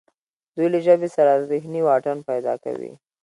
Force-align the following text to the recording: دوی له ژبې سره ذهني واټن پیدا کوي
دوی 0.55 0.67
له 0.73 0.79
ژبې 0.85 1.09
سره 1.15 1.43
ذهني 1.49 1.81
واټن 1.87 2.17
پیدا 2.29 2.53
کوي 2.63 2.91